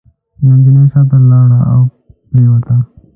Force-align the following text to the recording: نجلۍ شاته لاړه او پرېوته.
نجلۍ 0.47 0.83
شاته 0.91 1.17
لاړه 1.29 1.59
او 1.73 1.81
پرېوته. 2.29 2.75